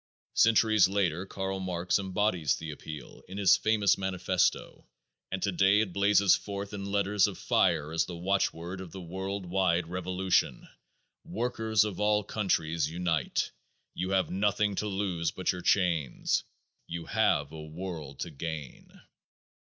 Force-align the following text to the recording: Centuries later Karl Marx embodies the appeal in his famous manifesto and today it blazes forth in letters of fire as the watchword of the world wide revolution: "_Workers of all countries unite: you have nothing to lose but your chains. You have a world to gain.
Centuries 0.33 0.87
later 0.87 1.27
Karl 1.27 1.59
Marx 1.59 1.99
embodies 1.99 2.55
the 2.55 2.71
appeal 2.71 3.21
in 3.27 3.37
his 3.37 3.55
famous 3.55 3.99
manifesto 3.99 4.87
and 5.31 5.43
today 5.43 5.79
it 5.81 5.93
blazes 5.93 6.35
forth 6.35 6.73
in 6.73 6.91
letters 6.91 7.27
of 7.27 7.37
fire 7.37 7.93
as 7.93 8.05
the 8.05 8.15
watchword 8.15 8.81
of 8.81 8.91
the 8.91 8.99
world 8.99 9.45
wide 9.45 9.85
revolution: 9.85 10.67
"_Workers 11.23 11.85
of 11.85 11.99
all 11.99 12.23
countries 12.23 12.89
unite: 12.89 13.51
you 13.93 14.09
have 14.09 14.31
nothing 14.31 14.73
to 14.77 14.87
lose 14.87 15.29
but 15.29 15.51
your 15.51 15.61
chains. 15.61 16.45
You 16.87 17.05
have 17.05 17.51
a 17.51 17.61
world 17.61 18.21
to 18.21 18.31
gain. 18.31 19.01